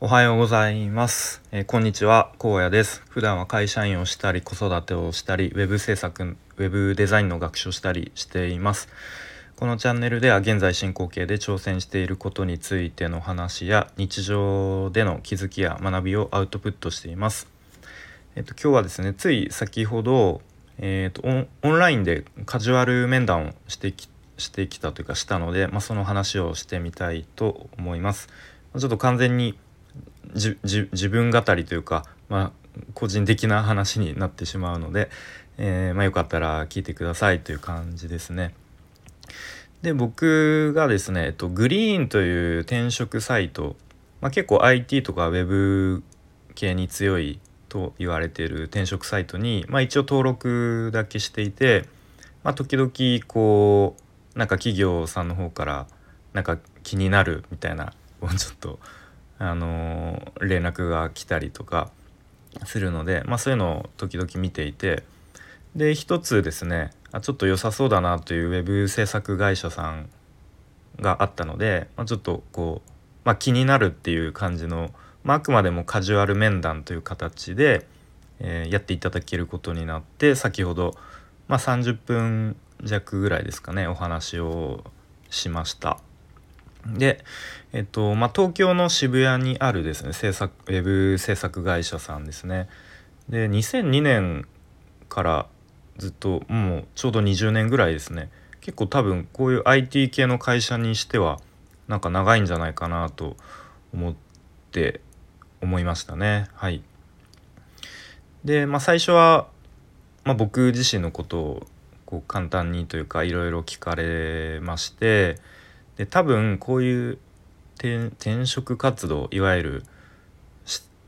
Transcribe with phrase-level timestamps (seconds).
[0.00, 2.32] おはようございます、えー、こんにちは。
[2.40, 3.00] 荒野です。
[3.08, 8.88] 普段は会社員をしたり子育てをしたりウェブ制作ウェブデザインの学習をしたりしています。
[9.56, 17.46] このチャンネルでは現在進行形で挑戦していることについての話や日常での気づきや学びをアウトプットしています。
[18.34, 20.42] えっと今日はですねつい先ほど
[20.78, 21.22] えーと、
[21.62, 24.08] オンラインでカジュアル面談をしてき
[24.38, 28.28] してきたというかしたので、まあ、その話をしてみたいと思います。
[28.76, 29.56] ちょっと完全に
[30.34, 32.52] じ自分語りというか、まあ、
[32.94, 35.10] 個人的な話になってしまうので、
[35.58, 38.54] えー、まあ、よかったら聞いてくださいという感じですね。
[39.82, 43.76] で僕がですね、えっと、グリーンという転職サイト、
[44.22, 46.02] まあ、結構 IT とか Web
[46.54, 47.38] 系に強い
[47.68, 51.86] と言われている転職サイトに、まあ、一応登録だけしていて、
[52.42, 52.90] まあ、時々
[53.26, 53.96] こ
[54.34, 55.86] うなんか企業さんの方から
[56.32, 57.92] なんか気になるみたいな
[58.38, 58.78] ちょっと
[59.44, 61.90] あのー、連絡が来たりとか
[62.64, 65.02] するので、まあ、そういうのを時々見ていて
[65.74, 70.08] で一つですねあちょっと良さそうだなというウェブ制作会社さん
[71.00, 72.90] があったので、まあ、ちょっとこう、
[73.24, 74.90] まあ、気になるっていう感じの、
[75.24, 77.86] まあ、あくまでもカジュアル面談という形で、
[78.38, 80.94] えー、やっていただけることになって先ほど、
[81.48, 84.84] まあ、30分弱ぐらいですかねお話を
[85.30, 85.98] しました。
[86.86, 87.24] で、
[87.72, 92.68] えっとまあ、東京の渋谷にあるですね制作ウェブ制作会社さんですね。
[93.28, 94.46] で2002年
[95.08, 95.46] から
[95.96, 101.40] ずっともうちょうど20年ぐらいですね結構多分こういう IT 系の会社にしては
[101.88, 103.36] なんか長いんじゃないかなと
[103.92, 104.14] 思っ
[104.72, 105.00] て
[105.62, 106.82] 思いましたねはい。
[108.44, 109.48] で、まあ、最初は、
[110.24, 111.66] まあ、僕自身のことを
[112.04, 115.38] こう簡単にというかいろいろ聞かれまして
[115.96, 117.18] で多分こういう
[117.76, 119.82] 転職活動いわゆる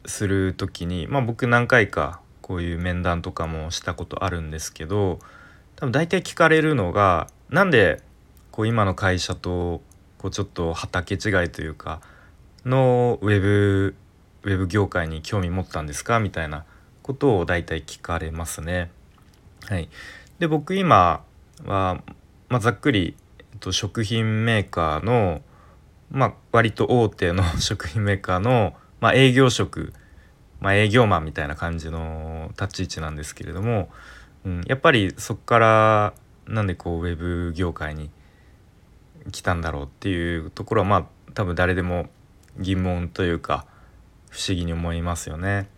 [0.05, 5.19] する時に、まあ、僕何回かこういう面談とかもしたことあるんですけど
[5.75, 8.03] 多分大体聞かれるのがなんで
[8.53, 9.83] こう今の会社と
[10.19, 12.01] こうちょっと畑違いというか
[12.65, 13.95] のウェブ
[14.43, 16.21] ウェブ業界に興味持ったんですか？
[16.21, 16.65] みたいな
[17.03, 18.91] ことを大体聞かれますね。
[19.69, 19.89] はい、
[20.39, 21.25] で僕今
[21.65, 22.01] は、
[22.49, 23.17] まあ、ざっくり
[23.57, 25.43] と食品メーカーの、
[26.11, 29.93] まあ、割と大手の 食品メーカーの、まあ、営業職、
[30.61, 33.91] まあ、営業マンみたいな感じの立ち位置なんですけれども、
[34.45, 36.15] うん、やっぱりそこから
[36.47, 38.11] なんでこうウェブ業界に
[39.33, 42.09] 来たんだろうっていうところはまあ多分誰でも
[42.59, 43.67] 疑問というか
[44.31, 45.69] 不思議に思いますよね。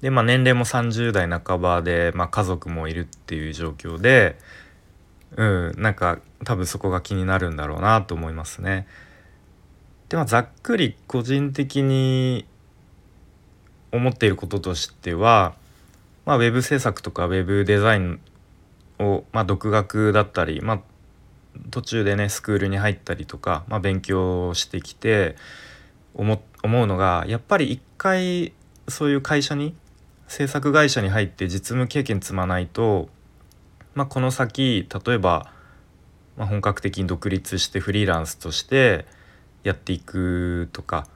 [0.00, 4.38] でまあ年齢も30代半ばで、まあ、家族もいるっていう状況で
[5.36, 8.86] うんなんか多分そこが気になるんだろうなと思いますね。
[10.08, 12.46] ではざっくり個人的に
[13.90, 15.54] 思っていることとしては、
[16.26, 18.20] まあ、ウェブ制作とかウェブデザイン
[18.98, 20.80] を、まあ、独学だったり、まあ、
[21.70, 25.36] 途中でねスクールに入ったりとか、まあ、勉強してきて
[26.14, 28.52] 思思うのがやっぱり一回
[28.88, 29.74] そういう会社に
[30.28, 33.08] 制作会社に入って実務経験積まないと
[33.94, 35.50] まあ、この先例えば、
[36.36, 39.06] まあ、本格的に独立してフリーランスとして
[39.62, 41.06] やっていくとか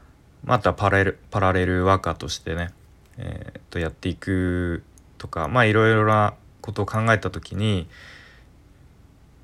[0.45, 2.71] またパラレルパラレルワーカーとしてね、
[3.19, 4.85] えー、とやっていく
[5.19, 7.89] とかまあいろいろなことを考えた時に、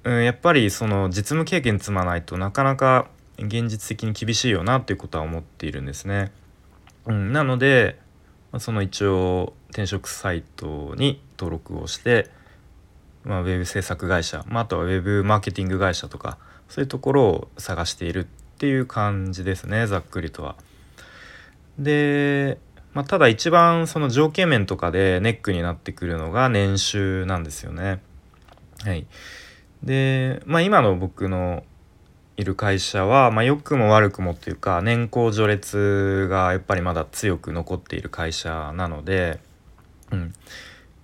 [0.04, 3.08] うん、やっぱりその実務経験積まないとなかなか
[3.38, 6.30] 現実的に厳しいよなっていうことは思っているんですね。
[7.06, 7.98] うん、なので
[8.58, 12.30] その一応転職サイトに登録をして
[13.24, 18.24] まあ、ウェブ制作会社、まあ、あとはウェブマーケティング会社とかそういうところを探しているっ
[18.58, 20.56] ていう感じですねざっくりとは。
[21.78, 22.58] で、
[22.92, 28.00] まあ、ただ一番その条件面とかでネックになってくるのが年収なんですよね。
[28.84, 29.06] はい、
[29.82, 31.64] で、まあ、今の僕の
[32.36, 39.40] いる会社は、まあ、良くも悪くもっていうか年功序列がやっぱりまだ強く残っている会社なので、
[40.10, 40.32] うん、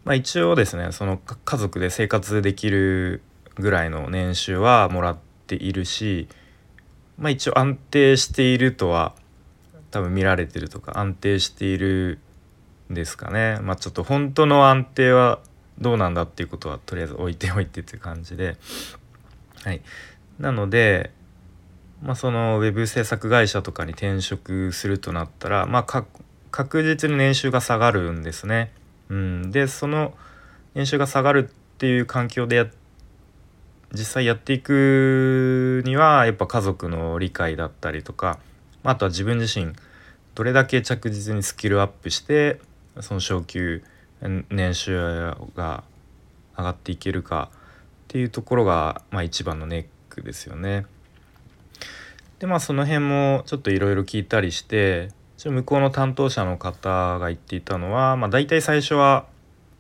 [0.05, 3.23] まあ、一応ですねその家族で生活できる
[3.57, 6.29] ぐらいの年収はもらっているし、
[7.19, 9.15] まあ、一応安定しているとは
[9.91, 12.19] 多分見られてるとか安定している
[12.91, 13.59] んですかね。
[13.63, 15.41] まあちょっと本当の安定は
[15.79, 18.57] どうなんだっていうことはとりあえず置いておいてっていう感じで。
[19.65, 19.83] はい。
[20.39, 21.11] なので
[22.03, 26.05] まあそのウェブ制作会社とかに転職するとなったらまあ
[26.51, 28.73] 確実に年収が下がるんですね。
[29.11, 30.15] うん、でその
[30.75, 32.67] 年収が下がるっていう環境でや
[33.93, 38.39] 実際やっていくにはやっぱ家族の理解だったりとか
[38.85, 39.73] あとは自分自身
[40.37, 42.61] どれだけ着実にスキルアップして
[43.01, 43.83] その昇給
[44.49, 45.83] 年収が
[46.57, 47.57] 上がっていけるかっ
[48.09, 50.87] ていうところが、まあ、一番のネックですよね。
[52.39, 55.11] でまあその辺もちょっといろいろ聞いたりして
[55.49, 59.27] 向こうの担当者の方が言っていたのは、まあ、大体最初は、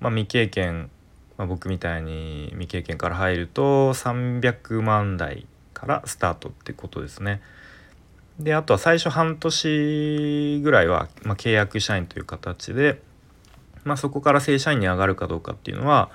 [0.00, 0.90] まあ、未経験、
[1.36, 7.42] まあ、僕みたいに未経験から入ると300万台からスタートってことですね。
[8.38, 13.02] であとは最初半年ぐらいは、まあ、契約社員という形で、
[13.84, 16.10] まあ、そこから正社員に上がるかどうかっていうのは、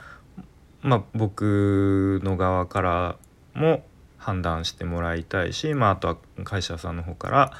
[0.81, 3.15] まあ、僕の側から
[3.53, 3.83] も
[4.18, 7.53] 判断してもらいたいし、まあ、あとは会社さんの方から、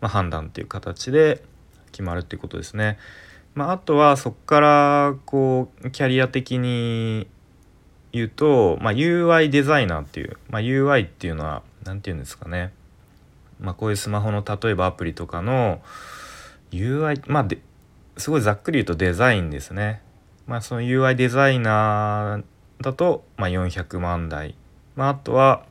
[0.00, 1.42] まあ、判断っていう形で
[1.92, 2.98] 決まるっていうことですね。
[3.54, 7.26] まあ、あとはそこからこうキャリア的に
[8.12, 12.72] 言うと、まあ、UI デザイナーっていう、まあ、UI っていうのは何て言うんですかね、
[13.58, 15.80] まあ、こういうスマホの例えばアプリとかの
[16.70, 17.58] UI まあで
[18.16, 20.02] すごいざっくり言うとデザインですね。
[20.46, 24.54] まあ、その UI デザイナーだと、まあ、400万台、
[24.96, 25.64] まあ、あとは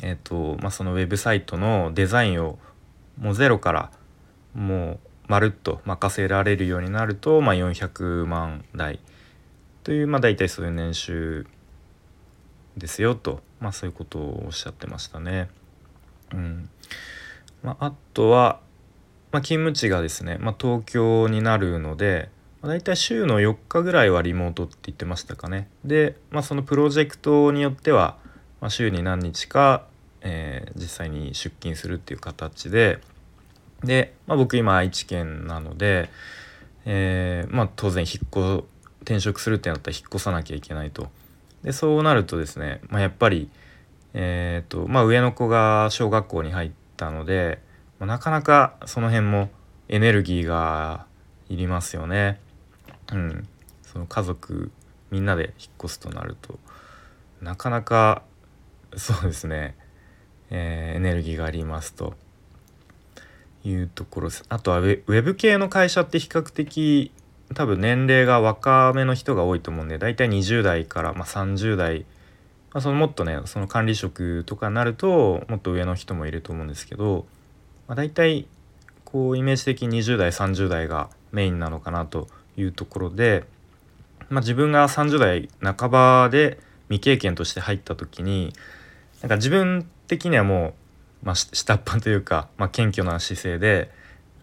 [0.00, 2.58] えーとまあ、そのウェブサイトのデザインを
[3.18, 3.90] もうゼロから
[4.54, 9.00] もうまるっと任せられるようになると、まあ、400万台
[9.84, 11.46] という、まあ、大体そういう年収
[12.76, 15.48] ですよと、まあ、そういうことをおっしゃってましたね。
[16.32, 16.68] うん
[17.62, 18.60] まあ、あとは、
[19.30, 22.30] まあ、勤務地がですね、まあ、東京になるので、
[22.60, 25.68] まあ、大体週の4日ぐらいはリモートって言ってましたかね。
[25.84, 28.16] で、まあ、そのプロジェクトによっては
[28.62, 29.88] まあ、週に何日か、
[30.20, 33.00] えー、実際に出勤するっていう形で
[33.84, 36.08] で、まあ、僕今愛知県なので、
[36.84, 38.64] えー、まあ、当然引っ越
[39.02, 41.08] 転職するってなったら引っ越さなきゃいけないと。
[41.62, 43.48] でそうなるとですね、まあ、やっぱり、
[44.14, 47.60] えーとまあ、上の子が小学校に入ったので、
[48.00, 49.50] まあ、なかなかその辺も
[49.88, 51.06] エネルギーが
[51.48, 52.40] いりますよね。
[53.12, 53.48] うん、
[53.82, 54.70] その家族
[55.10, 56.58] みんなで引っ越すとなると
[57.42, 58.22] なかなか
[58.96, 59.76] そうですね、
[60.52, 62.14] えー、エネルギーがありますと。
[63.64, 64.44] いうところです。
[64.48, 67.12] あとはウェブ系の会社って比較的
[67.54, 72.00] 多分年齢が若めの人が多いと思うんで大体20代から、まあ、30代、
[72.72, 77.26] まあ、そのもっとねその管理職とかになるともっと上の人もいると思うんですけど、
[77.88, 78.46] まあ、大体
[79.04, 83.44] こうイメージ的に20代30代がメインなのかなというところで、
[84.28, 86.58] まあ、自分が30代半ばで
[86.88, 88.54] 未経験として入った時に
[89.22, 90.74] なんか自分的にはも
[91.22, 93.90] う、まあ、下っ端というか、まあ、謙虚な姿勢で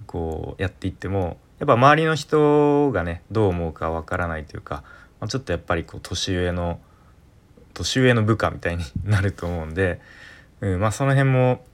[0.07, 4.83] こうやっていってもやっぱ周りの人がねどう思うかわからないというか、
[5.19, 6.79] まあ、ちょっとやっぱりこう年上の
[7.73, 9.99] 年上の部下みたいに なると思うんで、
[10.61, 11.65] うん、まあその辺も、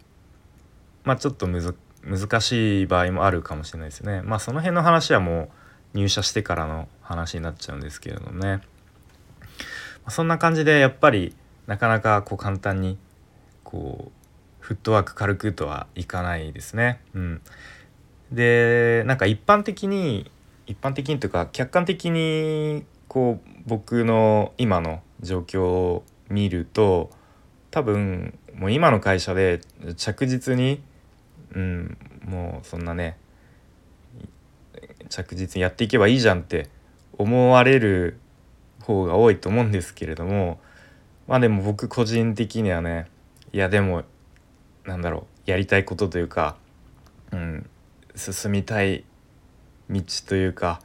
[1.04, 4.22] まあ、ちょっと難しい場合もあるかもしれないですね。
[4.24, 5.51] まあその辺の話はも
[5.94, 8.62] う入社してからの話になっちゃうんですけれどもね。
[10.04, 11.36] まそんな感じでやっぱり
[11.68, 12.98] なかなかこう簡単に
[13.64, 14.12] こう
[14.60, 17.00] フットワーク軽くとはいかないですね。
[17.14, 17.42] うん、
[18.32, 20.32] でなんか一般的に
[20.68, 27.12] 一般的にというか客観的にこう僕の今の状況を見ると
[27.72, 29.62] 多分もう今の会社で
[29.98, 30.82] 着実に、
[31.54, 33.18] うん、もうそんなね
[35.10, 36.70] 着実にやっていけばいいじゃんって
[37.18, 38.18] 思われる
[38.82, 40.60] 方が多いと思うんですけれども
[41.27, 43.08] まあでも僕個人的にはね
[43.53, 44.03] いやでも
[44.86, 46.55] なんだろうやりたいことというか、
[47.32, 47.70] うん、
[48.15, 49.03] 進みたい
[49.89, 50.82] 道というか、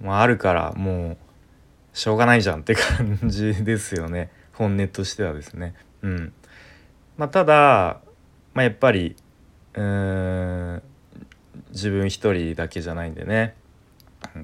[0.00, 1.16] まあ、あるからもう
[1.92, 4.30] しょうがないじゃんって感じですよね。
[4.52, 5.74] 本音としてはですね。
[6.02, 6.32] うん。
[7.16, 8.00] まあ、ただ、
[8.54, 9.16] まあ、やっぱり
[9.74, 10.82] うん
[11.70, 13.54] 自分一人だけじゃないんでね、
[14.34, 14.42] うん。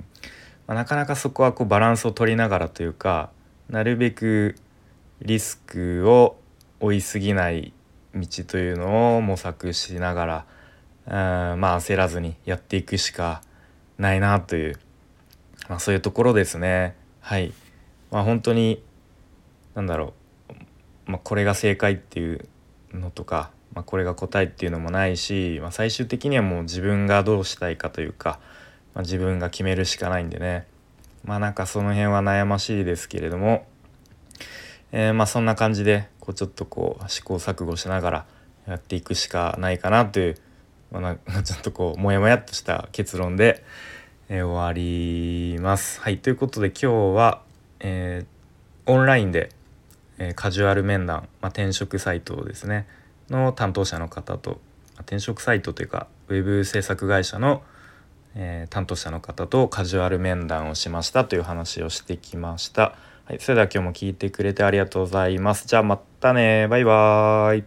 [0.67, 3.31] まあ、なかなかそこはこうバランスを取りながらというか
[3.69, 4.57] なるべく
[5.23, 6.39] リスクを
[6.81, 7.73] 負いすぎない
[8.15, 10.47] 道というのを模索しながら
[11.07, 11.11] う
[11.57, 13.43] んまあ焦らずにやっていくしか
[13.99, 14.79] ないなという、
[15.69, 16.97] まあ、そういうところですね。
[17.21, 17.53] はい。
[18.11, 18.83] まあ、本当に
[19.75, 20.15] 何だろ
[21.07, 22.49] う、まあ、これが正解っていう
[22.93, 28.41] のとか、まあ、これが答えっていうのもないし、まあ、最終的にはもう自分がどうしたいかというか、
[28.95, 30.67] まあ、自分が決めるしかないんでね。
[31.25, 33.67] まあなんかその辺は悩ましいですけれども
[34.97, 38.27] えー、まあそんな感じでこうちょっとこう試行錯誤しながら
[38.69, 40.37] やっていくしかないかなという、
[40.93, 43.65] まあ、ちょっとこうモヤモヤっとした結論で、
[44.29, 46.01] えー、終わります。
[46.01, 46.87] はいということで今日
[47.17, 47.43] は、
[47.81, 49.51] えー、オンラインで、
[50.19, 52.87] えカジュアル面談、まあ、転職サイトですね
[53.29, 54.61] の担当者の方と
[54.97, 57.63] あ、転職サイトというかウェブ制作会社の、
[58.35, 62.97] えー、担当者の方とカジュアル面談をしましたという話をしてきました。
[63.27, 65.67] はい、それでは今日も聞いてくれてありがとうございます。
[65.67, 67.65] じゃあまたねバイバーイ